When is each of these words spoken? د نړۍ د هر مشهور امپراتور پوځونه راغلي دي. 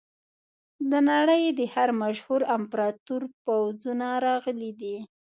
د 0.91 0.93
نړۍ 1.09 1.43
د 1.59 1.61
هر 1.73 1.89
مشهور 2.01 2.41
امپراتور 2.57 3.21
پوځونه 3.45 4.07
راغلي 4.27 4.71
دي. 4.81 4.95